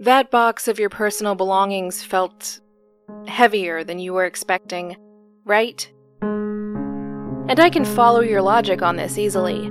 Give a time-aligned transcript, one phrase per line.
[0.00, 2.60] That box of your personal belongings felt
[3.26, 4.96] heavier than you were expecting,
[5.44, 5.90] right?
[6.22, 9.64] And I can follow your logic on this easily.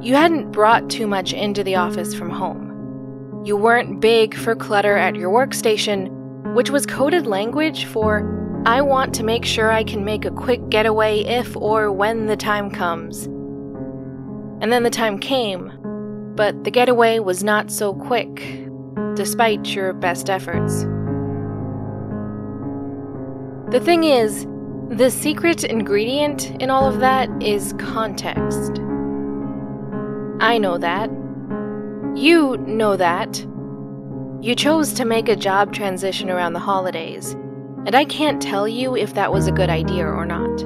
[0.00, 3.42] You hadn't brought too much into the office from home.
[3.44, 9.12] You weren't big for clutter at your workstation, which was coded language for I want
[9.16, 13.24] to make sure I can make a quick getaway if or when the time comes.
[14.62, 15.72] And then the time came,
[16.36, 18.65] but the getaway was not so quick,
[19.16, 20.84] despite your best efforts.
[23.72, 24.46] The thing is,
[24.90, 28.80] the secret ingredient in all of that is context.
[30.40, 31.10] I know that.
[32.14, 33.44] You know that.
[34.40, 37.32] You chose to make a job transition around the holidays,
[37.84, 40.64] and I can't tell you if that was a good idea or not.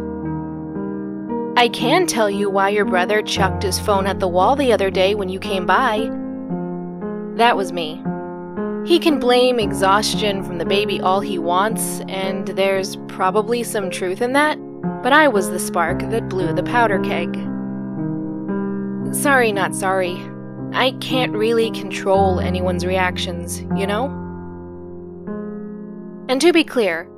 [1.56, 4.90] I can tell you why your brother chucked his phone at the wall the other
[4.90, 6.10] day when you came by.
[7.36, 8.02] That was me.
[8.86, 14.22] He can blame exhaustion from the baby all he wants, and there's probably some truth
[14.22, 14.58] in that,
[15.02, 17.34] but I was the spark that blew the powder keg.
[19.14, 20.16] Sorry, not sorry.
[20.72, 24.06] I can't really control anyone's reactions, you know?
[26.28, 27.08] And to be clear,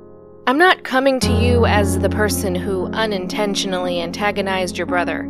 [0.47, 5.29] I'm not coming to you as the person who unintentionally antagonized your brother.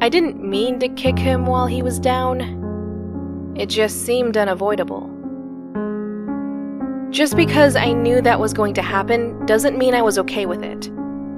[0.00, 2.59] I didn't mean to kick him while he was down.
[3.56, 5.10] It just seemed unavoidable.
[7.10, 10.62] Just because I knew that was going to happen doesn't mean I was okay with
[10.62, 10.90] it.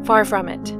[0.05, 0.72] Far from it.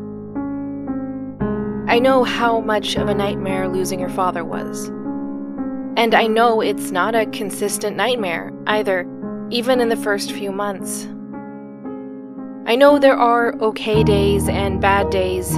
[1.91, 4.89] I know how much of a nightmare losing your father was.
[5.97, 9.07] And I know it's not a consistent nightmare either,
[9.51, 11.07] even in the first few months.
[12.65, 15.55] I know there are okay days and bad days,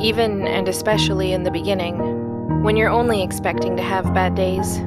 [0.00, 4.80] even and especially in the beginning, when you're only expecting to have bad days.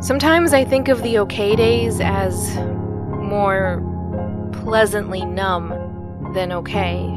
[0.00, 3.80] Sometimes I think of the okay days as more
[4.52, 7.08] pleasantly numb than okay.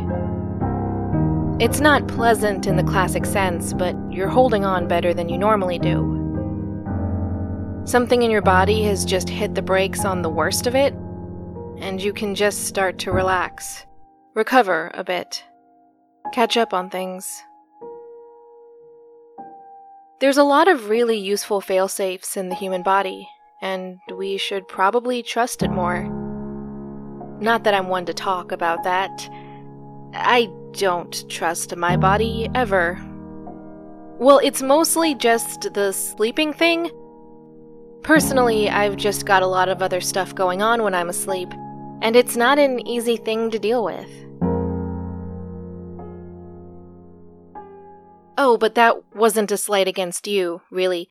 [1.60, 5.80] It's not pleasant in the classic sense, but you're holding on better than you normally
[5.80, 6.14] do.
[7.84, 10.94] Something in your body has just hit the brakes on the worst of it,
[11.80, 13.86] and you can just start to relax,
[14.36, 15.44] recover a bit,
[16.32, 17.44] catch up on things.
[20.20, 23.30] There's a lot of really useful failsafes in the human body,
[23.62, 26.06] and we should probably trust it more.
[27.40, 29.30] Not that I'm one to talk about that.
[30.16, 33.00] I don't trust my body ever.
[34.18, 36.90] Well, it's mostly just the sleeping thing.
[38.02, 41.54] Personally, I've just got a lot of other stuff going on when I'm asleep,
[42.02, 44.10] and it's not an easy thing to deal with.
[48.38, 51.10] Oh, but that wasn't a slight against you, really.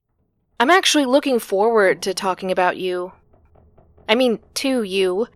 [0.60, 3.12] I'm actually looking forward to talking about you.
[4.08, 5.26] I mean, to you.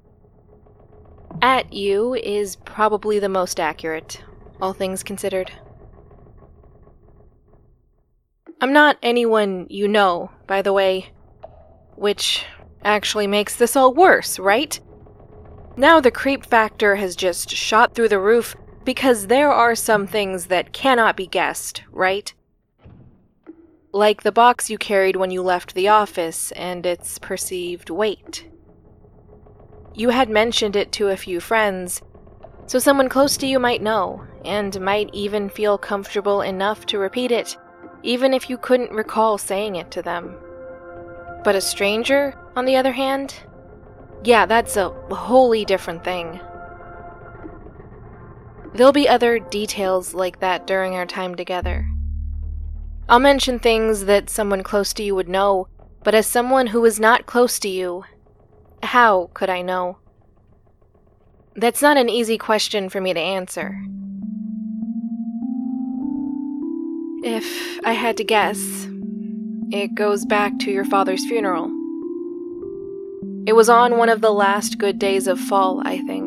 [1.42, 4.22] At you is probably the most accurate,
[4.62, 5.50] all things considered.
[8.60, 11.10] I'm not anyone you know, by the way.
[11.96, 12.44] Which
[12.84, 14.78] actually makes this all worse, right?
[15.76, 18.54] Now the creep factor has just shot through the roof
[18.84, 22.32] because there are some things that cannot be guessed, right?
[23.92, 28.48] Like the box you carried when you left the office and its perceived weight.
[29.94, 32.00] You had mentioned it to a few friends,
[32.66, 37.32] so someone close to you might know, and might even feel comfortable enough to repeat
[37.32, 37.56] it,
[38.02, 40.36] even if you couldn't recall saying it to them.
[41.42, 43.34] But a stranger, on the other hand?
[44.22, 46.40] Yeah, that's a wholly different thing.
[48.74, 51.88] There'll be other details like that during our time together.
[53.08, 55.66] I'll mention things that someone close to you would know,
[56.04, 58.04] but as someone who is not close to you,
[58.82, 59.98] how could I know?
[61.56, 63.82] That's not an easy question for me to answer.
[67.22, 68.86] If I had to guess,
[69.72, 71.66] it goes back to your father's funeral.
[73.46, 76.19] It was on one of the last good days of fall, I think.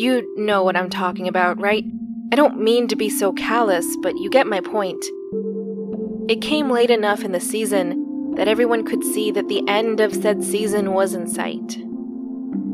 [0.00, 1.84] You know what I'm talking about, right?
[2.32, 5.04] I don't mean to be so callous, but you get my point.
[6.26, 10.14] It came late enough in the season that everyone could see that the end of
[10.14, 11.76] said season was in sight.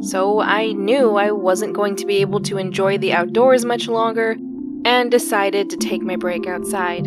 [0.03, 4.37] So I knew I wasn't going to be able to enjoy the outdoors much longer
[4.85, 7.07] and decided to take my break outside.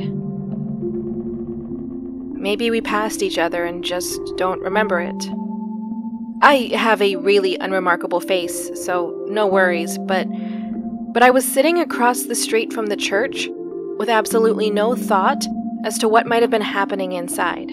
[2.35, 5.48] Maybe we passed each other and just don't remember it.
[6.41, 10.27] I have a really unremarkable face, so no worries, but
[11.11, 13.49] but I was sitting across the street from the church
[13.97, 15.43] with absolutely no thought
[15.83, 17.69] as to what might have been happening inside.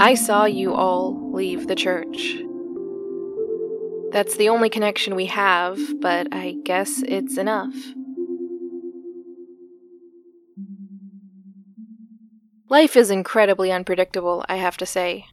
[0.00, 2.36] I saw you all leave the church.
[4.12, 7.74] That's the only connection we have, but I guess it's enough.
[12.70, 15.26] Life is incredibly unpredictable, I have to say.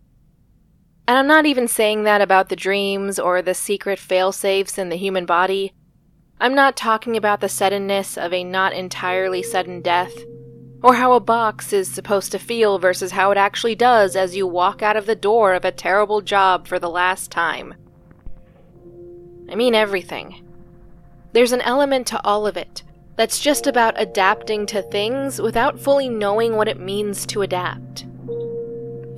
[1.11, 4.95] And I'm not even saying that about the dreams or the secret failsafes in the
[4.95, 5.73] human body.
[6.39, 10.13] I'm not talking about the suddenness of a not entirely sudden death,
[10.81, 14.47] or how a box is supposed to feel versus how it actually does as you
[14.47, 17.73] walk out of the door of a terrible job for the last time.
[19.49, 20.47] I mean everything.
[21.33, 22.83] There's an element to all of it
[23.17, 28.05] that's just about adapting to things without fully knowing what it means to adapt.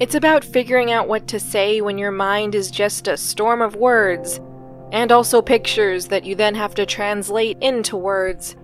[0.04, 3.78] It's about figuring out what to say when your mind is just a storm of
[3.78, 4.42] words,
[4.92, 8.58] and also pictures that you then have to translate into words.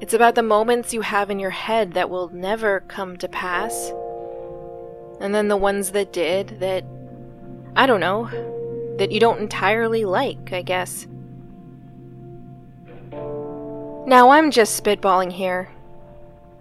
[0.00, 3.90] It's about the moments you have in your head that will never come to pass,
[5.20, 6.84] and then the ones that did that,
[7.74, 8.26] I don't know,
[8.98, 11.08] that you don't entirely like, I guess.
[14.06, 15.68] Now, I'm just spitballing here.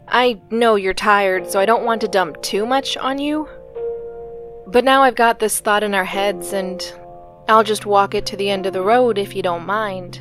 [0.08, 3.48] I know you're tired, so I don't want to dump too much on you.
[4.68, 6.82] But now I've got this thought in our heads, and
[7.48, 10.20] I'll just walk it to the end of the road if you don't mind.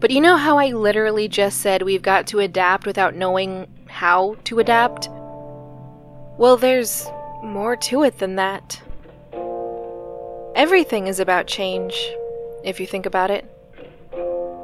[0.00, 4.36] But you know how I literally just said we've got to adapt without knowing how
[4.44, 5.08] to adapt?
[6.36, 7.06] Well, there's
[7.42, 8.82] more to it than that.
[10.54, 11.94] Everything is about change,
[12.64, 13.44] if you think about it.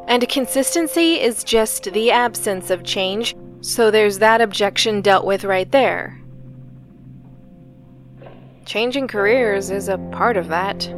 [0.08, 5.70] And consistency is just the absence of change, so there's that objection dealt with right
[5.70, 6.18] there.
[8.64, 10.88] Changing careers is a part of that.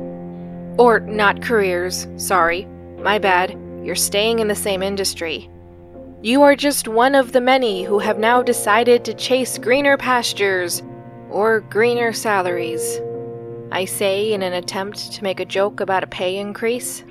[0.78, 2.66] Or not careers, sorry.
[2.98, 3.58] My bad.
[3.82, 5.50] You're staying in the same industry.
[6.22, 10.82] You are just one of the many who have now decided to chase greener pastures
[11.30, 13.00] or greener salaries.
[13.72, 17.02] I say in an attempt to make a joke about a pay increase.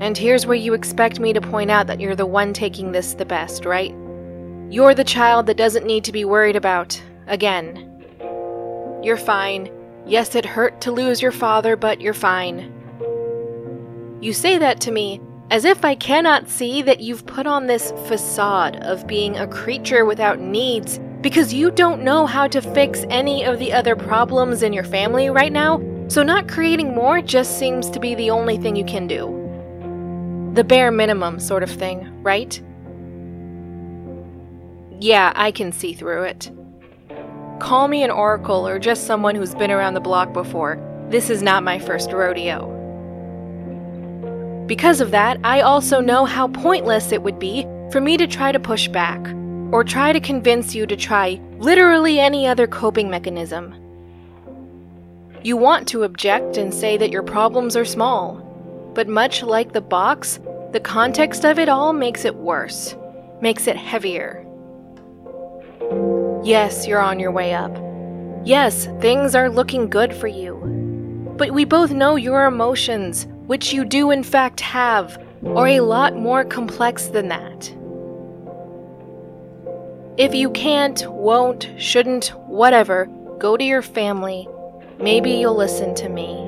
[0.00, 3.14] And here's where you expect me to point out that you're the one taking this
[3.14, 3.94] the best, right?
[4.70, 7.90] You're the child that doesn't need to be worried about, again.
[9.02, 9.70] You're fine.
[10.06, 12.72] Yes, it hurt to lose your father, but you're fine.
[14.20, 15.20] You say that to me
[15.50, 20.04] as if I cannot see that you've put on this facade of being a creature
[20.04, 24.72] without needs because you don't know how to fix any of the other problems in
[24.72, 28.76] your family right now, so not creating more just seems to be the only thing
[28.76, 29.43] you can do.
[30.54, 32.62] The bare minimum sort of thing, right?
[35.00, 36.48] Yeah, I can see through it.
[37.58, 40.78] Call me an oracle or just someone who's been around the block before.
[41.10, 42.70] This is not my first rodeo.
[44.66, 48.52] Because of that, I also know how pointless it would be for me to try
[48.52, 49.20] to push back
[49.72, 53.74] or try to convince you to try literally any other coping mechanism.
[55.42, 58.43] You want to object and say that your problems are small,
[58.94, 60.38] but much like the box,
[60.72, 62.96] the context of it all makes it worse,
[63.40, 64.46] makes it heavier.
[66.42, 67.76] Yes, you're on your way up.
[68.44, 70.54] Yes, things are looking good for you.
[71.36, 76.14] But we both know your emotions, which you do in fact have, are a lot
[76.16, 77.74] more complex than that.
[80.16, 83.06] If you can't, won't, shouldn't, whatever,
[83.38, 84.46] go to your family.
[84.98, 86.43] Maybe you'll listen to me.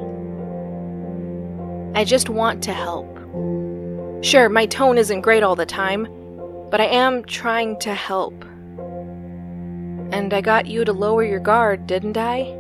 [1.96, 3.08] I just want to help.
[4.22, 6.06] Sure, my tone isn't great all the time,
[6.70, 8.44] but I am trying to help.
[10.12, 12.54] And I got you to lower your guard, didn't I?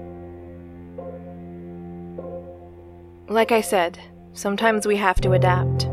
[3.28, 3.98] Like I said,
[4.32, 5.86] sometimes we have to adapt.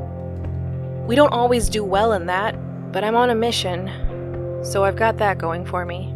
[1.06, 2.56] We don't always do well in that,
[2.94, 6.13] but I'm on a mission, so I've got that going for me.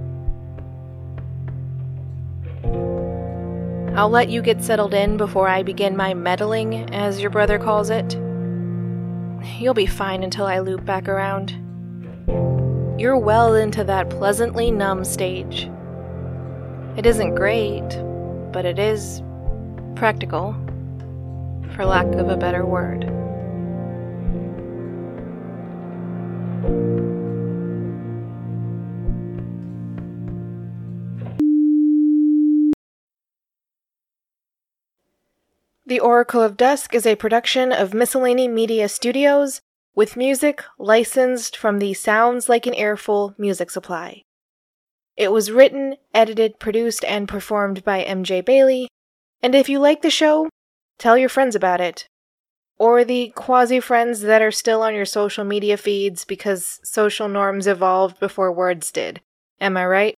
[3.98, 7.90] I'll let you get settled in before I begin my meddling, as your brother calls
[7.90, 8.14] it.
[9.60, 11.50] You'll be fine until I loop back around.
[13.00, 15.68] You're well into that pleasantly numb stage.
[16.96, 17.90] It isn't great,
[18.52, 19.24] but it is
[19.96, 20.54] practical,
[21.76, 23.17] for lack of a better word.
[35.88, 39.62] The Oracle of Dusk is a production of Miscellany Media Studios
[39.96, 44.24] with music licensed from the Sounds Like an Earful music supply.
[45.16, 48.90] It was written, edited, produced, and performed by MJ Bailey.
[49.42, 50.50] And if you like the show,
[50.98, 52.06] tell your friends about it.
[52.78, 57.66] Or the quasi friends that are still on your social media feeds because social norms
[57.66, 59.22] evolved before words did.
[59.62, 60.16] Am I right?